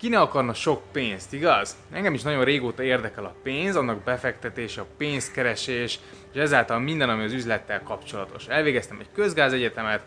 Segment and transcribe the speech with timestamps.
[0.00, 1.76] Ki ne akarna sok pénzt, igaz?
[1.92, 5.98] Engem is nagyon régóta érdekel a pénz, annak befektetése, a pénzkeresés,
[6.32, 8.46] és ezáltal minden, ami az üzlettel kapcsolatos.
[8.46, 10.02] Elvégeztem egy közgázegyetemet,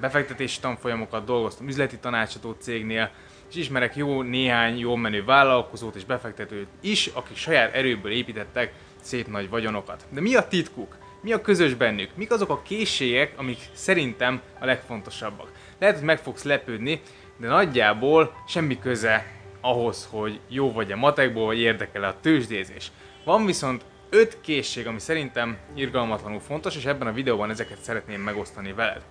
[0.00, 3.10] befektetési tanfolyamokat dolgoztam üzleti tanácsadó cégnél,
[3.50, 9.26] és ismerek jó néhány jó menő vállalkozót és befektetőt is, akik saját erőből építettek szép
[9.26, 10.04] nagy vagyonokat.
[10.10, 10.96] De mi a titkuk?
[11.24, 12.10] Mi a közös bennük?
[12.14, 15.52] Mik azok a készségek, amik szerintem a legfontosabbak?
[15.78, 17.00] Lehet, hogy meg fogsz lepődni,
[17.36, 19.26] de nagyjából semmi köze
[19.60, 22.92] ahhoz, hogy jó vagy a matekból, vagy érdekel a tőzsdézés.
[23.24, 28.72] Van viszont öt készség, ami szerintem irgalmatlanul fontos, és ebben a videóban ezeket szeretném megosztani
[28.72, 29.02] veled.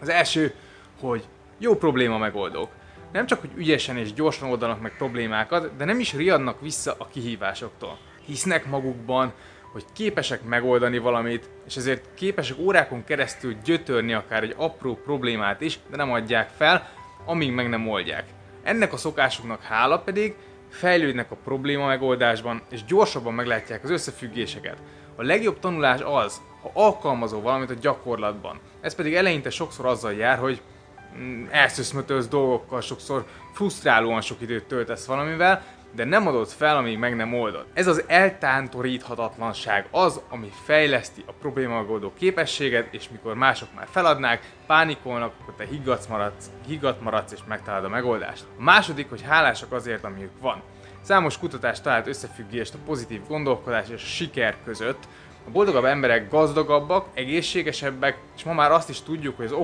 [0.00, 0.54] Az első,
[1.00, 1.24] hogy
[1.58, 2.70] jó probléma megoldók.
[3.12, 7.08] Nem csak, hogy ügyesen és gyorsan oldanak meg problémákat, de nem is riadnak vissza a
[7.12, 7.98] kihívásoktól.
[8.24, 9.32] Hisznek magukban,
[9.72, 15.78] hogy képesek megoldani valamit, és ezért képesek órákon keresztül gyötörni akár egy apró problémát is,
[15.90, 16.88] de nem adják fel,
[17.24, 18.24] amíg meg nem oldják.
[18.62, 20.34] Ennek a szokásuknak hála pedig
[20.68, 24.76] fejlődnek a probléma megoldásban, és gyorsabban meglátják az összefüggéseket.
[25.16, 28.60] A legjobb tanulás az, ha alkalmazol valamit a gyakorlatban.
[28.80, 30.60] Ez pedig eleinte sokszor azzal jár, hogy
[31.18, 35.62] mm, elszöszmötölsz dolgokkal, sokszor frusztrálóan sok időt töltesz valamivel,
[35.94, 37.66] de nem adod fel, amíg meg nem oldod.
[37.74, 44.52] Ez az eltántoríthatatlanság az, ami fejleszti a probléma megoldó képességet, és mikor mások már feladnák,
[44.66, 48.44] pánikolnak, akkor te higgadt maradsz, higgadt maradsz és megtalálod a megoldást.
[48.58, 50.62] A második, hogy hálásak azért, amiük van.
[51.02, 55.08] Számos kutatás talált összefüggést a pozitív gondolkodás és a siker között,
[55.46, 59.56] a boldogabb emberek gazdagabbak, egészségesebbek, és ma már azt is tudjuk, hogy az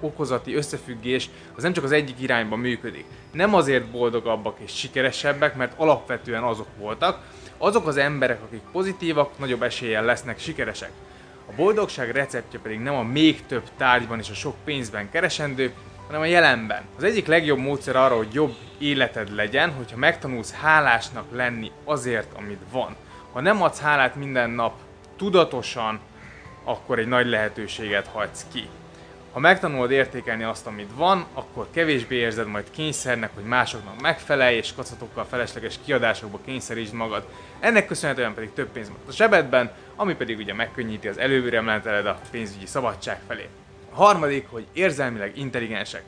[0.00, 3.04] okozati összefüggés az nem csak az egyik irányba működik.
[3.32, 7.20] Nem azért boldogabbak és sikeresebbek, mert alapvetően azok voltak,
[7.58, 10.90] azok az emberek, akik pozitívak, nagyobb eséllyel lesznek sikeresek.
[11.48, 15.72] A boldogság receptje pedig nem a még több tárgyban és a sok pénzben keresendő,
[16.06, 16.82] hanem a jelenben.
[16.96, 22.60] Az egyik legjobb módszer arra, hogy jobb életed legyen, hogyha megtanulsz hálásnak lenni azért, amit
[22.70, 22.96] van.
[23.32, 24.72] Ha nem adsz hálát minden nap
[25.16, 26.00] tudatosan,
[26.64, 28.68] akkor egy nagy lehetőséget hagysz ki.
[29.32, 34.74] Ha megtanulod értékelni azt, amit van, akkor kevésbé érzed majd kényszernek, hogy másoknak megfelelj, és
[34.74, 37.26] kacatokkal felesleges kiadásokba kényszerítsd magad.
[37.60, 42.06] Ennek köszönhetően pedig több pénz marad a zsebedben, ami pedig ugye megkönnyíti az előre emelteled
[42.06, 43.48] a pénzügyi szabadság felé.
[43.92, 46.02] A harmadik, hogy érzelmileg intelligensek.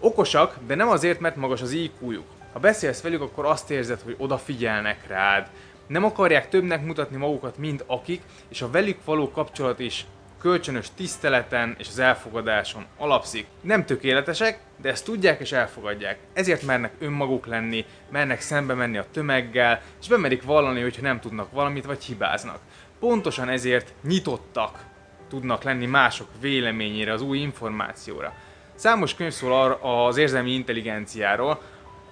[0.00, 2.26] Okosak, de nem azért, mert magas az IQ-juk.
[2.52, 5.48] Ha beszélsz velük, akkor azt érzed, hogy odafigyelnek rád,
[5.86, 10.06] nem akarják többnek mutatni magukat, mint akik, és a velük való kapcsolat is
[10.40, 13.46] kölcsönös tiszteleten és az elfogadáson alapszik.
[13.60, 16.18] Nem tökéletesek, de ezt tudják és elfogadják.
[16.32, 21.52] Ezért mernek önmaguk lenni, mernek szembe menni a tömeggel, és bemerik vallani, hogyha nem tudnak
[21.52, 22.58] valamit vagy hibáznak.
[22.98, 24.84] Pontosan ezért nyitottak
[25.28, 28.32] tudnak lenni mások véleményére, az új információra.
[28.74, 31.60] Számos könyv szól az érzelmi intelligenciáról,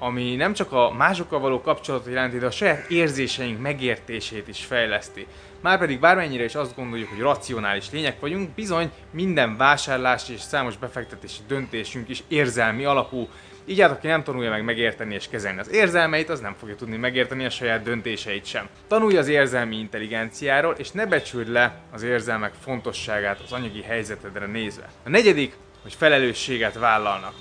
[0.03, 5.27] ami nem csak a másokkal való kapcsolatot jelenti, de a saját érzéseink megértését is fejleszti.
[5.61, 11.41] Márpedig bármennyire is azt gondoljuk, hogy racionális lények vagyunk, bizony minden vásárlás és számos befektetési
[11.49, 13.29] döntésünk is érzelmi alapú,
[13.65, 16.97] így hát aki nem tanulja meg megérteni és kezelni az érzelmeit, az nem fogja tudni
[16.97, 18.69] megérteni a saját döntéseit sem.
[18.89, 24.89] Tanulj az érzelmi intelligenciáról, és ne becsüld le az érzelmek fontosságát az anyagi helyzetedre nézve.
[25.05, 27.35] A negyedik, hogy felelősséget vállalnak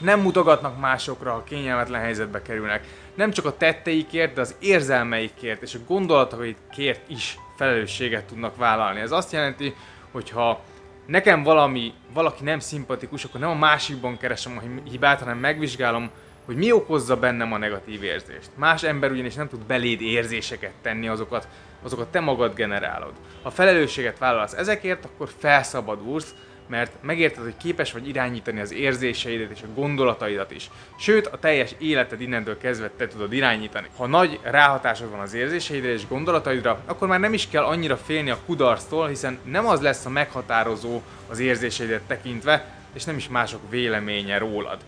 [0.00, 2.84] nem mutogatnak másokra, ha kényelmetlen helyzetbe kerülnek.
[3.14, 9.00] Nem csak a tetteikért, de az érzelmeikért és a gondolataikért is felelősséget tudnak vállalni.
[9.00, 9.74] Ez azt jelenti,
[10.12, 10.60] hogy ha
[11.06, 16.10] nekem valami, valaki nem szimpatikus, akkor nem a másikban keresem a hibát, hanem megvizsgálom,
[16.44, 18.50] hogy mi okozza bennem a negatív érzést.
[18.54, 21.48] Más ember ugyanis nem tud beléd érzéseket tenni, azokat,
[21.82, 23.12] azokat te magad generálod.
[23.42, 26.34] Ha felelősséget vállalsz ezekért, akkor felszabadulsz,
[26.68, 30.70] mert megérted, hogy képes vagy irányítani az érzéseidet és a gondolataidat is.
[30.98, 33.86] Sőt, a teljes életed innentől kezdve te tudod irányítani.
[33.96, 38.30] Ha nagy ráhatásod van az érzéseidre és gondolataidra, akkor már nem is kell annyira félni
[38.30, 43.60] a kudarctól, hiszen nem az lesz a meghatározó az érzéseidet tekintve, és nem is mások
[43.70, 44.78] véleménye rólad.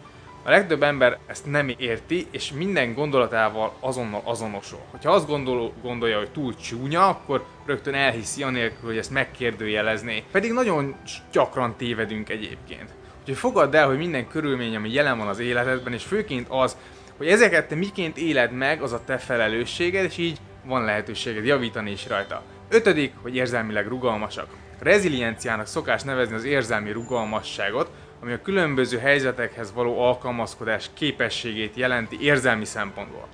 [0.42, 4.80] A legtöbb ember ezt nem érti, és minden gondolatával azonnal azonosul.
[5.02, 10.22] Ha azt gondol, gondolja, hogy túl csúnya, akkor rögtön elhiszi anélkül, hogy ezt megkérdőjelezné.
[10.30, 10.96] Pedig nagyon
[11.32, 12.88] gyakran tévedünk egyébként.
[13.20, 16.76] Úgyhogy fogadd el, hogy minden körülmény, ami jelen van az életedben, és főként az,
[17.16, 21.90] hogy ezeket te miként éled meg, az a te felelősséged, és így van lehetőséged javítani
[21.90, 22.42] is rajta.
[22.68, 24.46] Ötödik, hogy érzelmileg rugalmasak.
[24.78, 27.90] Rezilienciának szokás nevezni az érzelmi rugalmasságot,
[28.22, 33.28] ami a különböző helyzetekhez való alkalmazkodás képességét jelenti érzelmi szempontból.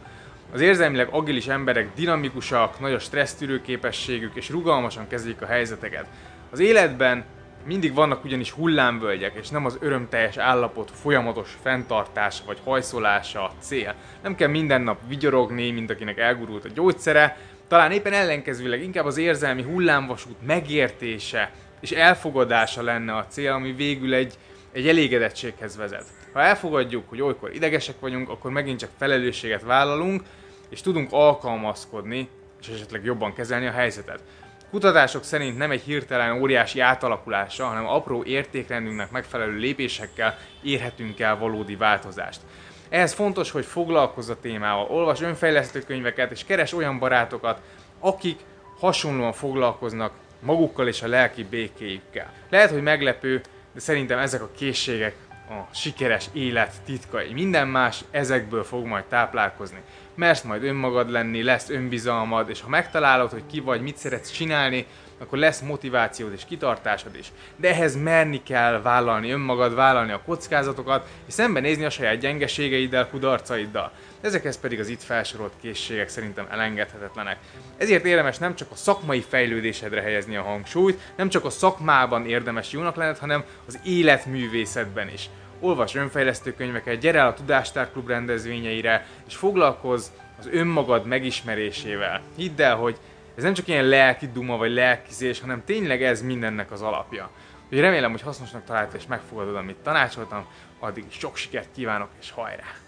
[0.52, 6.06] Az érzelmileg agilis emberek dinamikusak, nagy a stressztűrő képességük és rugalmasan kezelik a helyzeteket.
[6.50, 7.24] Az életben
[7.66, 13.94] Mindig vannak ugyanis hullámvölgyek, és nem az örömteljes állapot folyamatos fenntartása vagy hajszolása a cél.
[14.22, 19.16] Nem kell minden nap vigyorogni, mint akinek elgurult a gyógyszere, talán éppen ellenkezőleg inkább az
[19.16, 21.50] érzelmi hullámvasút megértése
[21.80, 24.34] és elfogadása lenne a cél, ami végül egy,
[24.76, 26.04] egy elégedettséghez vezet.
[26.32, 30.22] Ha elfogadjuk, hogy olykor idegesek vagyunk, akkor megint csak felelősséget vállalunk,
[30.68, 32.28] és tudunk alkalmazkodni,
[32.60, 34.22] és esetleg jobban kezelni a helyzetet.
[34.70, 41.76] Kutatások szerint nem egy hirtelen óriási átalakulása, hanem apró értékrendünknek megfelelő lépésekkel érhetünk el valódi
[41.76, 42.40] változást.
[42.88, 47.60] Ehhez fontos, hogy foglalkozz a témával, olvas önfejlesztő könyveket, és keres olyan barátokat,
[48.00, 48.40] akik
[48.78, 52.32] hasonlóan foglalkoznak magukkal és a lelki békéjükkel.
[52.50, 53.40] Lehet, hogy meglepő,
[53.76, 55.16] de szerintem ezek a készségek
[55.48, 57.32] a sikeres élet titkai.
[57.32, 59.78] Minden más ezekből fog majd táplálkozni.
[60.14, 64.86] Mersz majd önmagad lenni, lesz önbizalmad, és ha megtalálod, hogy ki vagy, mit szeretsz csinálni,
[65.18, 67.32] akkor lesz motivációd és kitartásod is.
[67.56, 73.92] De ehhez merni kell vállalni önmagad, vállalni a kockázatokat, és szembenézni a saját gyengeségeiddel, kudarcaiddal.
[74.20, 77.38] Ezekhez pedig az itt felsorolt készségek szerintem elengedhetetlenek.
[77.76, 82.72] Ezért érdemes nem csak a szakmai fejlődésedre helyezni a hangsúlyt, nem csak a szakmában érdemes
[82.72, 85.28] jónak lenned, hanem az életművészetben is.
[85.60, 90.06] Olvas önfejlesztő könyveket, gyere el a Tudástárklub rendezvényeire, és foglalkozz
[90.38, 92.22] az önmagad megismerésével.
[92.36, 92.96] Hidd el, hogy
[93.36, 97.30] ez nem csak ilyen lelki duma vagy lelkizés, hanem tényleg ez mindennek az alapja.
[97.64, 100.46] Úgyhogy remélem, hogy hasznosnak találtad és megfogadod, amit tanácsoltam,
[100.78, 102.85] addig sok sikert kívánok és hajrá!